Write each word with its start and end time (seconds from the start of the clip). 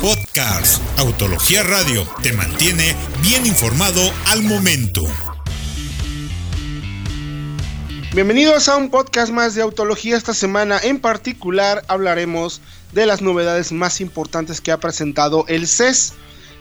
Podcast 0.00 0.82
Autología 0.98 1.62
Radio 1.62 2.06
te 2.22 2.32
mantiene 2.32 2.94
bien 3.22 3.46
informado 3.46 4.00
al 4.26 4.42
momento. 4.42 5.02
Bienvenidos 8.14 8.68
a 8.68 8.76
un 8.76 8.90
podcast 8.90 9.32
más 9.32 9.54
de 9.54 9.62
Autología. 9.62 10.16
Esta 10.16 10.34
semana 10.34 10.78
en 10.82 11.00
particular 11.00 11.82
hablaremos 11.88 12.60
de 12.92 13.06
las 13.06 13.22
novedades 13.22 13.72
más 13.72 14.00
importantes 14.00 14.60
que 14.60 14.70
ha 14.70 14.80
presentado 14.80 15.44
el 15.48 15.66
CES. 15.66 16.12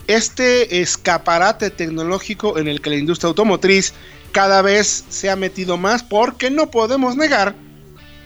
Este 0.08 0.82
escaparate 0.82 1.72
tecnológico 1.72 2.58
en 2.58 2.68
el 2.68 2.82
que 2.82 2.92
la 2.92 2.96
industria 2.98 3.28
automotriz 3.28 3.94
cada 4.32 4.62
vez 4.62 5.04
se 5.10 5.30
ha 5.30 5.36
metido 5.36 5.78
más 5.78 6.04
porque 6.04 6.52
no 6.52 6.72
podemos 6.72 7.18
negar 7.18 7.56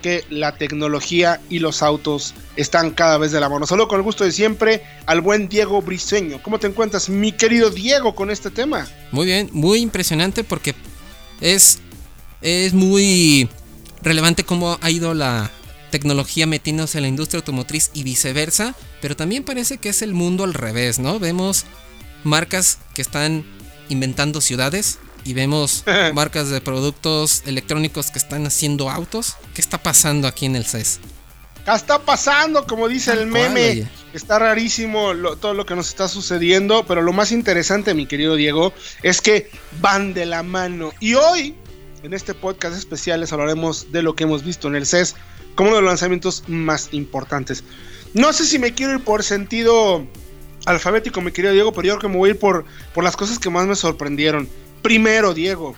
que 0.01 0.23
la 0.29 0.55
tecnología 0.55 1.39
y 1.49 1.59
los 1.59 1.81
autos 1.83 2.33
están 2.55 2.91
cada 2.91 3.17
vez 3.17 3.31
de 3.31 3.39
la 3.39 3.49
mano. 3.49 3.65
Solo 3.65 3.87
con 3.87 3.97
el 3.97 4.03
gusto 4.03 4.23
de 4.23 4.31
siempre 4.31 4.83
al 5.05 5.21
buen 5.21 5.49
Diego 5.49 5.81
Briseño. 5.81 6.41
¿Cómo 6.41 6.59
te 6.59 6.67
encuentras, 6.67 7.09
mi 7.09 7.31
querido 7.31 7.69
Diego, 7.69 8.15
con 8.15 8.31
este 8.31 8.49
tema? 8.49 8.87
Muy 9.11 9.25
bien, 9.25 9.49
muy 9.51 9.79
impresionante 9.79 10.43
porque 10.43 10.75
es, 11.41 11.79
es 12.41 12.73
muy 12.73 13.49
relevante 14.01 14.43
cómo 14.43 14.77
ha 14.81 14.91
ido 14.91 15.13
la 15.13 15.51
tecnología 15.89 16.45
metiéndose 16.45 16.97
en 16.97 17.03
la 17.03 17.07
industria 17.07 17.39
automotriz 17.39 17.89
y 17.93 18.03
viceversa, 18.03 18.75
pero 19.01 19.15
también 19.15 19.43
parece 19.43 19.77
que 19.77 19.89
es 19.89 20.01
el 20.01 20.13
mundo 20.13 20.43
al 20.43 20.53
revés, 20.53 20.99
¿no? 20.99 21.19
Vemos 21.19 21.65
marcas 22.23 22.77
que 22.93 23.01
están 23.01 23.43
inventando 23.89 24.41
ciudades, 24.41 24.99
y 25.29 25.33
vemos 25.33 25.83
marcas 26.15 26.49
de 26.49 26.59
productos 26.59 27.43
electrónicos 27.45 28.09
que 28.09 28.17
están 28.17 28.47
haciendo 28.47 28.89
autos. 28.89 29.35
¿Qué 29.53 29.61
está 29.61 29.77
pasando 29.77 30.27
aquí 30.27 30.47
en 30.47 30.55
el 30.55 30.65
CES? 30.65 30.99
¿Qué 31.63 31.71
está 31.71 31.99
pasando? 31.99 32.65
Como 32.65 32.87
dice 32.87 33.11
el 33.11 33.27
meme. 33.27 33.87
está 34.13 34.39
rarísimo 34.39 35.13
todo 35.39 35.53
lo 35.53 35.67
que 35.67 35.75
nos 35.75 35.89
está 35.89 36.07
sucediendo, 36.07 36.83
pero 36.87 37.03
lo 37.03 37.13
más 37.13 37.31
interesante, 37.31 37.93
mi 37.93 38.07
querido 38.07 38.35
Diego, 38.35 38.73
es 39.03 39.21
que 39.21 39.51
van 39.79 40.15
de 40.15 40.25
la 40.25 40.41
mano. 40.41 40.93
Y 40.99 41.13
hoy, 41.13 41.53
en 42.01 42.15
este 42.15 42.33
podcast 42.33 42.75
especial, 42.75 43.19
les 43.19 43.31
hablaremos 43.31 43.91
de 43.91 44.01
lo 44.01 44.15
que 44.15 44.23
hemos 44.23 44.43
visto 44.43 44.67
en 44.67 44.75
el 44.75 44.87
CES 44.87 45.15
como 45.53 45.69
uno 45.69 45.75
de 45.75 45.83
los 45.83 45.91
lanzamientos 45.91 46.43
más 46.47 46.89
importantes. 46.91 47.63
No 48.15 48.33
sé 48.33 48.45
si 48.45 48.57
me 48.57 48.73
quiero 48.73 48.93
ir 48.93 49.03
por 49.03 49.23
sentido 49.23 50.07
alfabético, 50.65 51.21
mi 51.21 51.31
querido 51.31 51.53
Diego, 51.53 51.71
pero 51.71 51.87
yo 51.87 51.93
creo 51.97 52.01
que 52.01 52.07
me 52.07 52.17
voy 52.17 52.29
a 52.29 52.33
ir 52.33 52.39
por, 52.39 52.65
por 52.95 53.03
las 53.03 53.15
cosas 53.15 53.37
que 53.37 53.51
más 53.51 53.67
me 53.67 53.75
sorprendieron. 53.75 54.49
Primero, 54.81 55.33
Diego. 55.33 55.75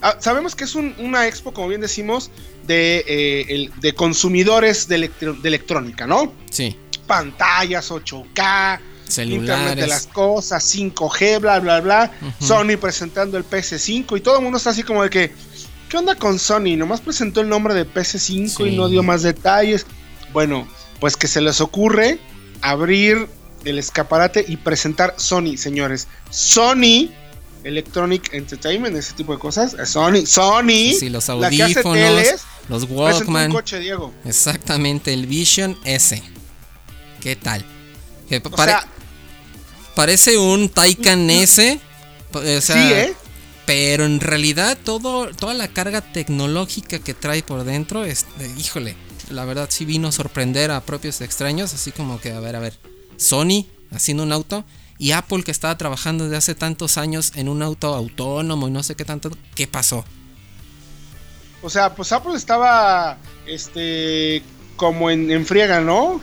Ah, 0.00 0.16
sabemos 0.18 0.56
que 0.56 0.64
es 0.64 0.74
una 0.74 1.28
expo, 1.28 1.52
como 1.52 1.68
bien 1.68 1.80
decimos, 1.80 2.30
de, 2.66 3.04
eh, 3.06 3.70
de 3.80 3.94
consumidores 3.94 4.88
de, 4.88 5.10
electrónica, 5.44 6.06
¿no? 6.06 6.32
Sí. 6.50 6.76
Pantallas 7.06 7.90
8K, 7.90 8.80
Internet 9.18 9.76
de 9.76 9.86
las 9.86 10.06
cosas, 10.06 10.64
5G, 10.74 11.40
bla, 11.40 11.60
bla, 11.60 11.80
bla. 11.80 12.10
Sony 12.40 12.76
presentando 12.80 13.36
el 13.36 13.44
PS5 13.44 14.16
y 14.16 14.20
todo 14.20 14.38
el 14.38 14.42
mundo 14.42 14.58
está 14.58 14.70
así 14.70 14.82
como 14.82 15.02
de 15.02 15.10
que, 15.10 15.32
¿qué 15.88 15.96
onda 15.96 16.16
con 16.16 16.38
Sony? 16.38 16.76
Nomás 16.76 17.00
presentó 17.00 17.40
el 17.40 17.48
nombre 17.48 17.74
de 17.74 17.86
PS5 17.86 18.72
y 18.72 18.76
no 18.76 18.88
dio 18.88 19.02
más 19.02 19.22
detalles. 19.22 19.86
Bueno, 20.32 20.66
pues 20.98 21.16
que 21.16 21.28
se 21.28 21.40
les 21.40 21.60
ocurre 21.60 22.18
abrir 22.60 23.28
el 23.64 23.78
escaparate 23.78 24.44
y 24.48 24.56
presentar 24.56 25.14
Sony, 25.16 25.56
señores. 25.56 26.08
Sony 26.30 27.10
Electronic 27.64 28.32
Entertainment, 28.32 28.96
ese 28.96 29.14
tipo 29.14 29.32
de 29.32 29.38
cosas. 29.38 29.74
Eh, 29.74 29.86
Sony, 29.86 30.26
Sony, 30.26 30.94
sí, 30.98 31.08
los 31.08 31.28
audífonos, 31.28 32.44
los 32.68 32.84
Walkman. 32.88 33.46
Un 33.46 33.52
coche, 33.52 33.78
Diego. 33.78 34.12
Exactamente, 34.24 35.12
el 35.12 35.26
Vision 35.26 35.76
S. 35.84 36.22
¿Qué 37.20 37.36
tal? 37.36 37.64
parece 39.94 40.38
un 40.38 40.68
Taycan 40.68 41.28
S. 41.30 41.78
sí, 42.60 42.72
¿eh? 42.74 43.14
Pero 43.66 44.04
en 44.04 44.20
realidad 44.20 44.76
todo, 44.82 45.28
toda 45.28 45.54
la 45.54 45.68
carga 45.68 46.00
tecnológica 46.00 46.98
que 46.98 47.14
trae 47.14 47.42
por 47.42 47.62
dentro, 47.64 48.04
es, 48.04 48.26
híjole, 48.58 48.96
la 49.30 49.44
verdad 49.44 49.68
sí 49.70 49.84
vino 49.84 50.08
a 50.08 50.12
sorprender 50.12 50.70
a 50.72 50.80
propios 50.80 51.20
extraños, 51.20 51.72
así 51.72 51.92
como 51.92 52.20
que, 52.20 52.32
a 52.32 52.40
ver, 52.40 52.56
a 52.56 52.58
ver, 52.58 52.74
Sony 53.16 53.66
haciendo 53.92 54.24
un 54.24 54.32
auto 54.32 54.64
y 55.02 55.10
Apple 55.10 55.42
que 55.42 55.50
estaba 55.50 55.76
trabajando 55.76 56.24
desde 56.24 56.36
hace 56.36 56.54
tantos 56.54 56.96
años 56.96 57.32
en 57.34 57.48
un 57.48 57.60
auto 57.60 57.92
autónomo 57.92 58.68
y 58.68 58.70
no 58.70 58.84
sé 58.84 58.94
qué 58.94 59.04
tanto, 59.04 59.32
¿qué 59.56 59.66
pasó? 59.66 60.04
O 61.60 61.68
sea, 61.68 61.92
pues 61.96 62.12
Apple 62.12 62.36
estaba 62.36 63.18
este 63.44 64.44
como 64.76 65.10
en, 65.10 65.44
friega, 65.44 65.80
¿no? 65.80 66.20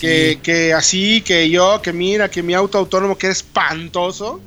Que, 0.00 0.40
que 0.42 0.74
así, 0.74 1.20
que 1.20 1.48
yo, 1.50 1.80
que 1.80 1.92
mira, 1.92 2.28
que 2.28 2.42
mi 2.42 2.54
auto 2.54 2.78
autónomo 2.78 3.16
que 3.16 3.26
era 3.26 3.32
espantoso, 3.32 4.40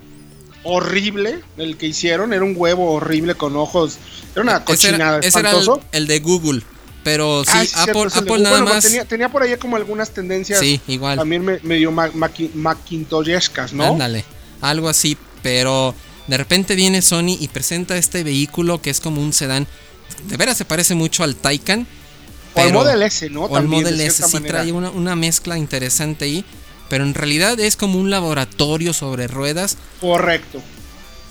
horrible, 0.64 1.40
el 1.56 1.78
que 1.78 1.86
hicieron, 1.86 2.34
era 2.34 2.44
un 2.44 2.56
huevo 2.58 2.92
horrible 2.92 3.36
con 3.36 3.56
ojos, 3.56 3.98
era 4.34 4.42
una 4.42 4.66
cochinada. 4.66 5.20
Ese 5.20 5.40
era, 5.40 5.54
el 5.94 6.06
de 6.06 6.20
Google. 6.20 6.64
Pero 7.04 7.44
sí, 7.46 7.72
ah, 7.76 7.84
Apple, 7.84 8.08
Apple 8.14 8.40
nada 8.40 8.64
más. 8.64 8.86
Tenía, 9.08 9.30
por 9.30 9.44
ahí 9.44 9.56
como 9.58 9.76
algunas 9.76 10.12
tendencias. 10.12 10.60
Sí, 10.60 10.82
igual. 10.88 11.18
También 11.18 11.60
medio 11.64 11.92
maquintoyescas, 11.92 13.74
¿no? 13.74 13.86
Ándale, 13.86 14.26
algo 14.62 14.90
así. 14.90 15.18
Pero 15.42 15.96
de 16.28 16.38
repente 16.38 16.76
viene 16.76 17.02
Sony 17.02 17.38
y 17.40 17.48
presenta 17.48 17.98
este 17.98 18.24
vehículo 18.24 18.82
que 18.82 18.90
es 18.90 19.00
como 19.00 19.22
un 19.22 19.32
sedán. 19.32 19.68
De 20.28 20.36
veras 20.36 20.58
se 20.58 20.66
parece 20.66 20.96
mucho 20.96 21.24
al 21.24 21.36
Taycan. 21.36 21.88
O 22.56 22.62
al 22.62 22.74
Model 22.74 23.02
S, 23.04 23.30
¿no? 23.30 23.44
O 23.44 23.58
el 23.58 23.68
Model 23.68 24.00
S 24.02 24.24
sí 24.28 24.40
trae 24.42 24.72
una, 24.72 24.90
una 24.90 25.16
mezcla 25.16 25.58
interesante 25.58 26.26
ahí. 26.26 26.44
Pero 26.90 27.04
en 27.06 27.14
realidad 27.14 27.60
es 27.60 27.78
como 27.78 28.00
un 28.00 28.10
laboratorio 28.10 28.94
sobre 28.94 29.28
ruedas. 29.28 29.78
Correcto. 30.02 30.62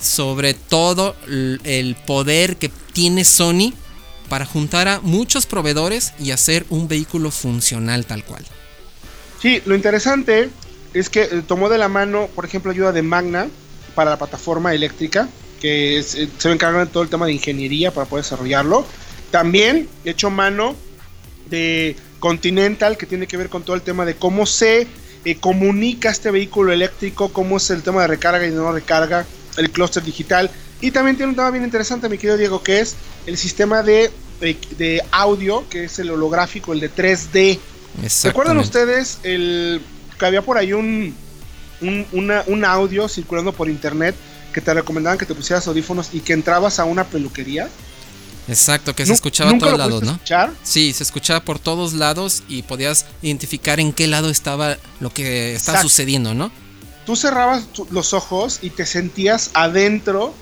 Sobre 0.01 0.53
todo 0.53 1.15
el 1.27 1.95
poder 2.07 2.57
que 2.57 2.69
tiene 2.93 3.25
Sony 3.25 3.73
para 4.29 4.45
juntar 4.45 4.87
a 4.87 4.99
muchos 5.01 5.45
proveedores 5.45 6.13
y 6.19 6.31
hacer 6.31 6.65
un 6.69 6.87
vehículo 6.87 7.31
funcional 7.31 8.05
tal 8.05 8.23
cual. 8.23 8.45
Sí, 9.41 9.61
lo 9.65 9.75
interesante 9.75 10.49
es 10.93 11.09
que 11.09 11.23
eh, 11.23 11.43
tomó 11.47 11.69
de 11.69 11.77
la 11.77 11.87
mano, 11.87 12.29
por 12.35 12.45
ejemplo, 12.45 12.71
ayuda 12.71 12.91
de 12.91 13.01
Magna 13.01 13.47
para 13.95 14.11
la 14.11 14.17
plataforma 14.17 14.73
eléctrica, 14.73 15.27
que 15.59 15.99
eh, 15.99 16.03
se 16.03 16.27
va 16.45 16.51
a 16.51 16.53
encargar 16.53 16.85
de 16.85 16.91
todo 16.91 17.03
el 17.03 17.09
tema 17.09 17.25
de 17.25 17.33
ingeniería 17.33 17.91
para 17.91 18.07
poder 18.07 18.23
desarrollarlo. 18.23 18.85
También 19.31 19.87
hecho 20.05 20.29
mano 20.29 20.75
de 21.49 21.95
Continental, 22.19 22.97
que 22.97 23.05
tiene 23.05 23.27
que 23.27 23.37
ver 23.37 23.49
con 23.49 23.63
todo 23.63 23.75
el 23.75 23.81
tema 23.81 24.05
de 24.05 24.15
cómo 24.15 24.45
se 24.45 24.87
eh, 25.25 25.35
comunica 25.35 26.09
este 26.09 26.31
vehículo 26.31 26.71
eléctrico, 26.71 27.31
cómo 27.31 27.57
es 27.57 27.69
el 27.69 27.83
tema 27.83 28.01
de 28.01 28.07
recarga 28.07 28.45
y 28.45 28.51
no 28.51 28.71
recarga, 28.71 29.25
el 29.57 29.71
clúster 29.71 30.03
digital. 30.03 30.49
Y 30.81 30.91
también 30.91 31.17
tiene 31.17 31.31
un 31.31 31.35
tema 31.35 31.51
bien 31.51 31.63
interesante, 31.63 32.07
mi 32.07 32.17
querido 32.17 32.37
Diego, 32.37 32.63
que 32.63 32.79
es 32.79 32.95
el 33.25 33.37
sistema 33.37 33.83
de, 33.83 34.11
de, 34.77 35.03
audio, 35.11 35.67
que 35.69 35.85
es 35.85 35.99
el 35.99 36.09
holográfico, 36.11 36.71
el 36.71 36.79
de 36.79 36.93
3D. 36.93 37.59
¿Recuerdan 38.23 38.57
ustedes 38.57 39.19
el 39.23 39.81
que 40.17 40.25
había 40.25 40.41
por 40.41 40.57
ahí 40.57 40.71
un, 40.71 41.15
un, 41.81 42.65
audio 42.65 43.09
circulando 43.09 43.51
por 43.51 43.69
internet 43.69 44.15
que 44.53 44.61
te 44.61 44.73
recomendaban 44.73 45.17
que 45.17 45.25
te 45.25 45.35
pusieras 45.35 45.67
audífonos 45.67 46.09
y 46.13 46.21
que 46.21 46.33
entrabas 46.33 46.79
a 46.79 46.85
una 46.85 47.03
peluquería? 47.03 47.67
Exacto, 48.47 48.95
que 48.95 49.05
se 49.05 49.13
escuchaba 49.13 49.51
a 49.51 49.57
todos 49.57 49.77
lados, 49.77 50.03
¿no? 50.03 50.13
Escuchar? 50.13 50.51
Sí, 50.63 50.93
se 50.93 51.03
escuchaba 51.03 51.41
por 51.41 51.59
todos 51.59 51.93
lados 51.93 52.43
y 52.47 52.63
podías 52.63 53.05
identificar 53.21 53.79
en 53.79 53.93
qué 53.93 54.07
lado 54.07 54.29
estaba 54.29 54.77
lo 55.01 55.13
que 55.13 55.53
estaba 55.53 55.81
sucediendo, 55.81 56.33
¿no? 56.33 56.51
Tú 57.05 57.15
cerrabas 57.15 57.65
los 57.91 58.13
ojos 58.13 58.59
y 58.61 58.69
te 58.69 58.85
sentías 58.85 59.51
adentro 59.53 60.33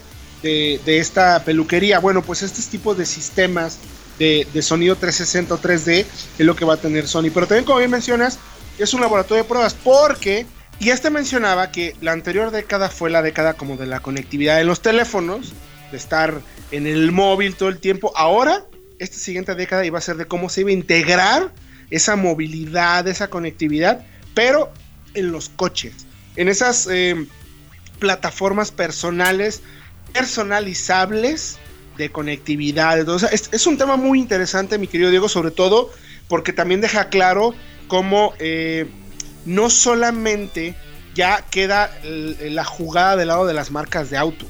de, 0.41 0.79
esta 0.85 1.43
peluquería. 1.43 1.99
Bueno, 1.99 2.21
pues 2.21 2.43
este 2.43 2.61
tipo 2.63 2.95
de 2.95 3.05
sistemas 3.05 3.79
de, 4.19 4.47
sonido 4.61 4.95
360 4.95 5.53
o 5.53 5.59
3D 5.59 6.05
es 6.37 6.45
lo 6.45 6.55
que 6.55 6.65
va 6.65 6.75
a 6.75 6.77
tener 6.77 7.07
Sony. 7.07 7.29
Pero 7.33 7.47
también, 7.47 7.65
como 7.65 7.79
bien 7.79 7.91
mencionas, 7.91 8.39
es 8.77 8.93
un 8.93 9.01
laboratorio 9.01 9.43
de 9.43 9.49
pruebas 9.49 9.73
porque, 9.73 10.45
y 10.79 10.89
este 10.89 11.09
mencionaba 11.09 11.71
que 11.71 11.95
la 12.01 12.11
anterior 12.11 12.51
década 12.51 12.89
fue 12.89 13.09
la 13.09 13.21
década 13.21 13.55
como 13.55 13.77
de 13.77 13.87
la 13.87 13.99
conectividad 13.99 14.61
en 14.61 14.67
los 14.67 14.81
teléfonos, 14.81 15.53
de 15.91 15.97
estar 15.97 16.41
en 16.71 16.87
el 16.87 17.11
móvil 17.11 17.55
todo 17.55 17.69
el 17.69 17.79
tiempo. 17.79 18.11
Ahora, 18.15 18.65
esta 18.99 19.17
siguiente 19.17 19.55
década 19.55 19.85
iba 19.85 19.97
a 19.97 20.01
ser 20.01 20.17
de 20.17 20.25
cómo 20.25 20.49
se 20.49 20.61
iba 20.61 20.69
a 20.69 20.73
integrar 20.73 21.53
esa 21.89 22.15
movilidad, 22.15 23.07
esa 23.07 23.29
conectividad, 23.29 24.05
pero 24.33 24.71
en 25.13 25.31
los 25.31 25.49
coches, 25.49 26.05
en 26.35 26.49
esas 26.49 26.87
eh, 26.91 27.25
plataformas 27.99 28.71
personales 28.71 29.61
personalizables 30.17 31.57
de 31.97 32.11
conectividad. 32.11 32.99
Entonces, 32.99 33.49
es, 33.51 33.67
un 33.67 33.77
tema 33.77 33.97
muy 33.97 34.19
interesante, 34.19 34.77
mi 34.77 34.87
querido 34.87 35.09
Diego, 35.09 35.29
sobre 35.29 35.51
todo 35.51 35.91
porque 36.27 36.53
también 36.53 36.81
deja 36.81 37.09
claro 37.09 37.53
cómo 37.87 38.33
eh, 38.39 38.87
no 39.45 39.69
solamente 39.69 40.75
ya 41.15 41.43
queda 41.49 41.91
la 42.03 42.63
jugada 42.63 43.15
del 43.15 43.29
lado 43.29 43.45
de 43.45 43.53
las 43.53 43.71
marcas 43.71 44.09
de 44.09 44.17
auto. 44.17 44.45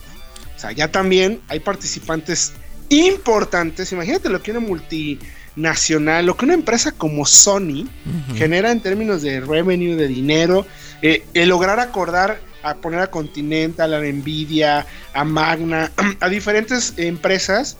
O 0.56 0.60
sea, 0.60 0.72
ya 0.72 0.92
también 0.92 1.40
hay 1.48 1.60
participantes 1.60 2.54
importantes. 2.90 3.92
Imagínate 3.92 4.30
lo 4.30 4.42
que 4.42 4.52
una 4.52 4.60
multi, 4.60 5.20
nacional, 5.58 6.26
lo 6.26 6.38
que 6.38 6.46
una 6.46 6.54
empresa 6.54 6.92
como 6.94 7.26
Sony 7.26 7.90
genera 8.36 8.72
en 8.72 8.80
términos 8.80 9.24
de 9.24 9.42
revenue, 9.42 9.96
de 9.96 10.08
dinero, 10.08 10.66
eh, 11.02 11.26
el 11.34 11.50
lograr 11.50 11.80
acordar 11.80 12.40
a 12.70 12.76
poner 12.76 13.00
a 13.00 13.12
Continental, 13.12 13.94
a 13.94 14.00
Nvidia, 14.00 14.86
a 15.14 15.24
Magna, 15.24 15.92
a 16.20 16.30
diferentes 16.30 16.94
empresas 16.98 17.78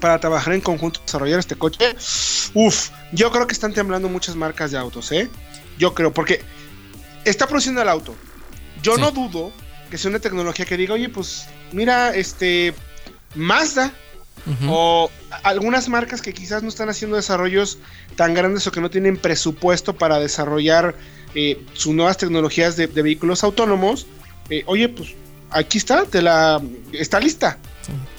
para 0.00 0.18
trabajar 0.18 0.52
en 0.52 0.60
conjunto 0.60 1.00
y 1.00 1.04
desarrollar 1.04 1.38
este 1.38 1.54
coche. 1.54 1.94
Uf, 2.54 2.90
yo 3.12 3.30
creo 3.30 3.46
que 3.46 3.52
están 3.52 3.72
temblando 3.72 4.08
muchas 4.08 4.34
marcas 4.34 4.72
de 4.72 4.78
autos, 4.78 5.12
¿eh? 5.12 5.30
Yo 5.78 5.94
creo, 5.94 6.12
porque 6.12 6.42
está 7.24 7.46
produciendo 7.46 7.82
el 7.82 7.88
auto. 7.88 8.14
Yo 8.82 8.96
no 8.96 9.12
dudo 9.12 9.52
que 9.90 9.98
sea 9.98 10.10
una 10.10 10.18
tecnología 10.18 10.64
que 10.64 10.76
diga, 10.76 10.94
oye, 10.94 11.08
pues 11.08 11.46
mira, 11.70 12.14
este, 12.14 12.74
Mazda 13.34 13.92
o 14.68 15.08
algunas 15.44 15.88
marcas 15.88 16.20
que 16.20 16.32
quizás 16.34 16.62
no 16.62 16.68
están 16.68 16.88
haciendo 16.88 17.16
desarrollos 17.16 17.78
tan 18.16 18.34
grandes 18.34 18.66
o 18.66 18.72
que 18.72 18.80
no 18.80 18.90
tienen 18.90 19.16
presupuesto 19.16 19.94
para 19.94 20.18
desarrollar 20.18 20.96
eh, 21.34 21.64
sus 21.72 21.94
nuevas 21.94 22.16
tecnologías 22.16 22.76
de, 22.76 22.86
vehículos 22.86 23.42
autónomos, 23.44 24.06
eh, 24.50 24.62
oye, 24.66 24.88
pues 24.88 25.14
aquí 25.50 25.78
está, 25.78 26.04
te 26.04 26.22
la 26.22 26.60
está 26.92 27.20
lista. 27.20 27.58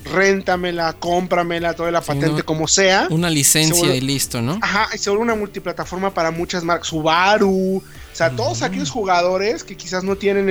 Réntamela, 0.04 0.94
cómpramela, 1.00 1.74
toda 1.74 1.90
la 1.90 2.02
patente 2.02 2.44
como 2.44 2.68
sea. 2.68 3.08
Una 3.10 3.30
licencia 3.30 3.96
y 3.96 4.02
listo, 4.02 4.42
¿no? 4.42 4.60
Ajá, 4.62 4.90
y 4.94 4.98
se 4.98 5.10
vuelve 5.10 5.24
una 5.24 5.36
multiplataforma 5.36 6.14
para 6.14 6.32
muchas 6.32 6.64
marcas. 6.66 6.90
Subaru, 6.90 7.78
o 7.78 8.16
sea, 8.16 8.30
todos 8.30 8.62
aquellos 8.62 8.92
jugadores 8.92 9.64
que 9.64 9.78
quizás 9.78 10.04
no 10.04 10.18
tienen 10.18 10.50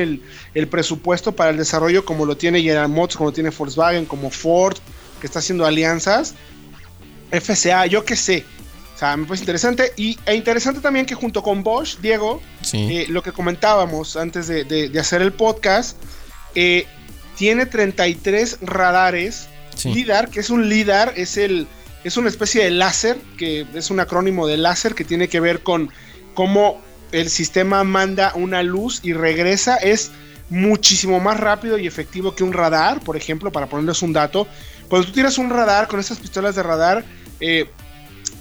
el, 0.54 0.68
presupuesto 0.68 1.32
para 1.32 1.50
el 1.50 1.58
desarrollo 1.58 2.04
como 2.04 2.24
lo 2.24 2.36
tiene 2.36 2.62
General 2.62 2.88
Motors, 2.88 3.16
como 3.16 3.30
lo 3.30 3.34
tiene 3.34 3.50
Volkswagen, 3.50 4.06
como 4.06 4.30
Ford, 4.30 4.78
que 5.20 5.26
está 5.26 5.40
haciendo 5.40 5.66
alianzas. 5.66 6.34
FCA, 7.30 7.86
yo 7.86 8.04
qué 8.04 8.16
sé. 8.16 8.44
Sea, 9.02 9.16
me 9.16 9.26
parece 9.26 9.42
interesante. 9.42 9.92
Y 9.96 10.16
e 10.26 10.36
interesante 10.36 10.80
también 10.80 11.06
que 11.06 11.16
junto 11.16 11.42
con 11.42 11.64
Bosch, 11.64 11.98
Diego, 11.98 12.40
eh, 12.72 13.06
lo 13.08 13.22
que 13.22 13.32
comentábamos 13.32 14.16
antes 14.16 14.46
de, 14.46 14.92
hacer 15.00 15.22
el 15.22 15.32
podcast, 15.32 15.96
eh, 16.54 16.86
tiene 17.36 17.66
33 17.66 18.58
radares. 18.62 19.48
LIDAR, 19.84 20.28
que 20.30 20.38
es 20.38 20.50
un 20.50 20.68
LIDAR, 20.68 21.14
es 21.16 21.36
el 21.36 21.66
es 22.04 22.16
una 22.16 22.28
especie 22.28 22.62
de 22.62 22.70
láser, 22.70 23.16
que 23.36 23.66
es 23.74 23.90
un 23.90 23.98
acrónimo 23.98 24.46
de 24.46 24.56
láser 24.56 24.94
que 24.94 25.04
tiene 25.04 25.28
que 25.28 25.40
ver 25.40 25.62
con 25.62 25.90
cómo 26.34 26.80
el 27.10 27.28
sistema 27.28 27.82
manda 27.84 28.32
una 28.36 28.62
luz 28.62 29.00
y 29.02 29.12
regresa. 29.12 29.76
Es 29.76 30.12
muchísimo 30.50 31.18
más 31.18 31.40
rápido 31.40 31.78
y 31.78 31.86
efectivo 31.86 32.34
que 32.36 32.44
un 32.44 32.52
radar, 32.52 33.00
por 33.00 33.16
ejemplo, 33.16 33.50
para 33.50 33.66
ponerles 33.66 34.02
un 34.02 34.12
dato. 34.12 34.46
Cuando 34.88 35.08
tú 35.08 35.12
tiras 35.14 35.38
un 35.38 35.50
radar 35.50 35.88
con 35.88 35.98
esas 35.98 36.18
pistolas 36.18 36.54
de 36.54 36.62
radar, 36.62 37.04
eh, 37.40 37.66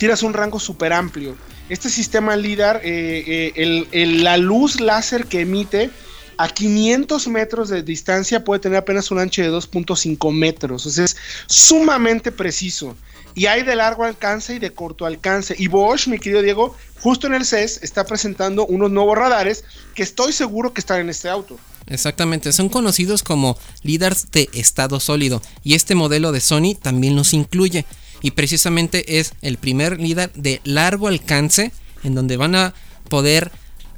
tiras 0.01 0.24
un 0.24 0.33
rango 0.33 0.59
súper 0.59 0.94
amplio. 0.94 1.38
Este 1.69 1.88
sistema 1.88 2.36
LIDAR, 2.36 2.81
eh, 2.83 3.53
eh, 3.56 4.06
la 4.07 4.36
luz 4.36 4.81
láser 4.81 5.27
que 5.27 5.42
emite 5.42 5.92
a 6.38 6.48
500 6.48 7.27
metros 7.27 7.69
de 7.69 7.83
distancia 7.83 8.44
puede 8.44 8.62
tener 8.62 8.80
apenas 8.80 9.12
un 9.12 9.19
ancho 9.19 9.44
de 9.44 9.51
2.5 9.51 10.33
metros. 10.33 10.88
O 10.88 10.89
sea, 10.89 11.06
es 11.06 11.15
sumamente 11.45 12.31
preciso. 12.31 12.95
Y 13.36 13.45
hay 13.45 13.62
de 13.62 13.75
largo 13.75 14.03
alcance 14.03 14.56
y 14.56 14.59
de 14.59 14.74
corto 14.74 15.06
alcance. 15.06 15.53
Y 15.56 15.68
Bosch, 15.68 16.07
mi 16.07 16.18
querido 16.18 16.42
Diego, 16.42 16.75
justo 17.00 17.27
en 17.27 17.36
el 17.36 17.45
CES 17.45 17.83
está 17.83 18.03
presentando 18.03 18.65
unos 18.65 18.89
nuevos 18.89 19.15
radares 19.15 19.65
que 19.94 20.01
estoy 20.01 20.33
seguro 20.33 20.74
que 20.74 20.81
están 20.81 21.00
en 21.00 21.12
este 21.12 21.30
auto. 21.30 21.59
Exactamente, 21.86 22.53
son 22.53 22.69
conocidos 22.69 23.21
como 23.21 23.56
LIDARs 23.83 24.31
de 24.31 24.50
estado 24.53 25.00
sólido 25.00 25.44
y 25.63 25.75
este 25.75 25.94
modelo 25.94 26.31
de 26.31 26.39
Sony 26.39 26.74
también 26.81 27.15
los 27.15 27.33
incluye 27.33 27.86
y 28.21 28.31
precisamente 28.31 29.19
es 29.19 29.33
el 29.41 29.57
primer 29.57 30.00
LIDAR 30.00 30.31
de 30.33 30.62
largo 30.63 31.07
alcance 31.07 31.71
en 32.03 32.15
donde 32.15 32.38
van 32.38 32.56
a 32.56 32.73
poder 33.09 33.51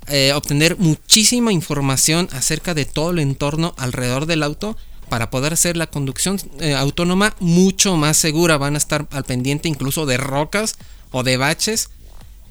eh, 0.07 0.33
obtener 0.33 0.77
muchísima 0.77 1.53
información 1.53 2.27
acerca 2.31 2.73
de 2.73 2.85
todo 2.85 3.11
el 3.11 3.19
entorno 3.19 3.73
alrededor 3.77 4.25
del 4.25 4.43
auto 4.43 4.77
para 5.09 5.29
poder 5.29 5.53
hacer 5.53 5.77
la 5.77 5.87
conducción 5.87 6.39
eh, 6.59 6.73
autónoma 6.73 7.35
mucho 7.39 7.95
más 7.97 8.17
segura. 8.17 8.57
Van 8.57 8.75
a 8.75 8.77
estar 8.77 9.07
al 9.11 9.23
pendiente 9.23 9.69
incluso 9.69 10.05
de 10.05 10.17
rocas 10.17 10.75
o 11.11 11.23
de 11.23 11.37
baches 11.37 11.89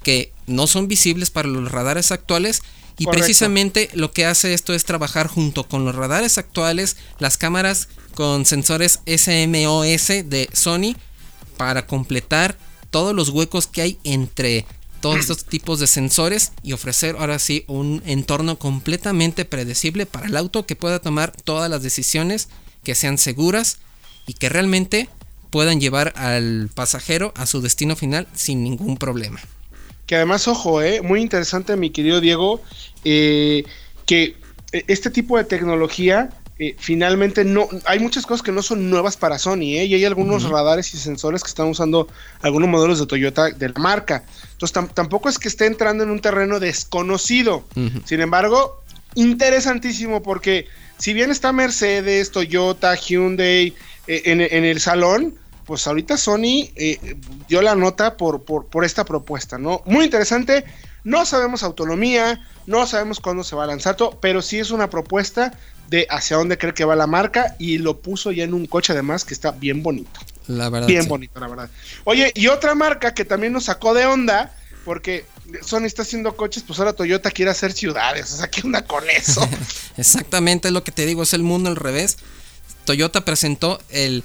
que 0.03 0.33
no 0.47 0.67
son 0.67 0.89
visibles 0.89 1.31
para 1.31 1.49
los 1.49 1.71
radares 1.71 2.13
actuales. 2.13 2.63
Y 2.99 3.07
precisamente 3.07 3.89
lo 3.95 4.13
que 4.13 4.27
hace 4.27 4.55
esto 4.55 4.75
es 4.75 4.85
trabajar 4.85 5.27
junto 5.27 5.67
con 5.67 5.85
los 5.85 5.95
radares 5.95 6.39
actuales, 6.39 6.97
las 7.19 7.37
cámaras 7.37 7.89
con 8.15 8.45
sensores 8.45 9.01
SMOS 9.07 10.07
de 10.07 10.49
Sony 10.53 10.95
para 11.63 11.87
completar 11.87 12.57
todos 12.91 13.15
los 13.15 13.29
huecos 13.29 13.69
que 13.69 13.83
hay 13.83 13.99
entre 14.03 14.67
todos 15.01 15.17
estos 15.21 15.45
tipos 15.45 15.79
de 15.79 15.87
sensores 15.87 16.51
y 16.65 16.73
ofrecer 16.73 17.15
ahora 17.17 17.39
sí 17.39 17.65
un 17.69 18.03
entorno 18.05 18.59
completamente 18.59 19.45
predecible 19.45 20.05
para 20.05 20.27
el 20.27 20.37
auto 20.37 20.67
que 20.67 20.75
pueda 20.75 20.99
tomar 20.99 21.31
todas 21.31 21.71
las 21.71 21.85
decisiones 21.85 22.49
que 22.83 22.97
sean 22.97 23.17
seguras 23.17 23.79
y 24.27 24.33
que 24.33 24.49
realmente 24.49 25.09
puedan 25.51 25.81
llevar 25.81 26.13
al 26.17 26.69
pasajero 26.75 27.33
a 27.37 27.47
su 27.47 27.63
destino 27.63 27.95
final 27.95 28.27
sin 28.35 28.65
ningún 28.65 28.97
problema. 28.97 29.39
Que 30.07 30.17
además, 30.17 30.49
ojo, 30.49 30.83
eh, 30.83 31.01
muy 31.01 31.21
interesante 31.21 31.77
mi 31.77 31.91
querido 31.91 32.21
Diego, 32.21 32.61
eh, 33.05 33.63
que 34.05 34.35
eh, 34.73 34.85
este 34.89 35.11
tipo 35.11 35.39
de 35.39 35.45
tecnología 35.45 36.31
eh, 36.59 36.77
finalmente 36.79 37.45
no 37.45 37.67
hay 37.87 37.99
muchas 37.99 38.27
cosas 38.27 38.43
que 38.43 38.53
no 38.53 38.63
son 38.63 38.91
nuevas 38.91 39.17
para 39.17 39.39
Sony 39.39 39.79
¿eh? 39.79 39.87
y 39.87 39.95
hay 39.95 40.05
algunos 40.05 40.45
radares 40.45 40.93
y 40.93 40.99
sensores 40.99 41.43
que 41.43 41.49
están 41.49 41.67
usando 41.67 42.09
algunos 42.43 42.69
modelos 42.69 43.01
de 43.01 43.07
Toyota 43.07 43.51
de 43.51 43.69
la 43.71 43.81
marca. 43.81 44.25
Entonces 44.53 44.95
tampoco 44.95 45.29
es 45.29 45.39
que 45.39 45.49
esté 45.49 45.67
entrando 45.67 46.05
en 46.05 46.11
un 46.11 46.21
terreno 46.21 46.61
desconocido. 46.61 47.65
Sin 48.05 48.21
embargo, 48.21 48.83
interesantísimo 49.15 50.23
porque 50.23 50.67
si 50.99 51.15
bien 51.15 51.31
está 51.31 51.53
Mercedes, 51.53 52.31
Toyota, 52.31 52.95
Hyundai 52.95 53.75
eh, 54.07 54.23
en, 54.27 54.41
el 54.41 54.79
salón, 54.79 55.35
pues 55.65 55.87
ahorita 55.87 56.17
Sony 56.19 56.69
dio 57.49 57.63
la 57.63 57.75
nota 57.75 58.17
por, 58.17 58.43
por, 58.43 58.67
por 58.67 58.85
esta 58.85 59.05
propuesta, 59.05 59.57
¿no? 59.57 59.83
Muy 59.87 60.05
interesante. 60.05 60.65
No 61.05 61.27
sabemos 61.27 61.63
autonomía, 61.63 62.47
no 62.67 62.87
sabemos 62.87 63.21
cuándo 63.21 63.45
se 63.45 63.57
va 63.57 63.65
a 63.65 63.67
lanzar 63.67 63.97
todo, 63.97 64.19
pero 64.21 64.43
sí 64.43 64.59
es 64.59 64.71
una 64.71 64.89
propuesta 64.89 65.59
de 65.89 66.07
hacia 66.11 66.37
dónde 66.37 66.57
cree 66.59 66.75
que 66.75 66.85
va 66.85 66.97
la 66.97 67.07
marca 67.07 67.57
y 67.59 67.79
lo 67.79 68.01
puso 68.01 68.33
ya 68.33 68.45
en 68.45 68.55
un 68.55 68.67
coche 68.67 68.93
además 68.93 69.25
que 69.25 69.35
está 69.35 69.51
bien 69.51 69.83
bonito. 69.83 70.21
La 70.47 70.71
verdad. 70.71 70.89
Bien 70.89 71.07
bonito, 71.07 71.39
la 71.39 71.49
verdad. 71.49 71.71
Oye, 72.05 72.33
y 72.35 72.47
otra 72.47 72.75
marca 72.75 73.15
que 73.15 73.25
también 73.25 73.53
nos 73.53 73.65
sacó 73.65 73.95
de 73.95 74.07
onda, 74.07 74.55
porque 74.85 75.27
Sony 75.63 75.85
está 75.85 76.03
haciendo 76.03 76.37
coches, 76.37 76.65
pues 76.67 76.79
ahora 76.79 76.93
Toyota 76.93 77.31
quiere 77.31 77.51
hacer 77.51 77.73
ciudades. 77.73 78.33
O 78.33 78.37
sea, 78.37 78.49
¿qué 78.49 78.63
onda 78.65 78.85
con 78.85 79.09
eso? 79.11 79.47
Exactamente, 79.97 80.69
es 80.69 80.75
lo 80.75 80.85
que 80.85 80.93
te 80.93 81.05
digo, 81.05 81.23
es 81.23 81.35
el 81.35 81.43
mundo 81.43 81.69
al 81.69 81.77
revés. 81.77 82.17
Toyota 82.85 83.25
presentó 83.25 83.81
el 83.91 84.25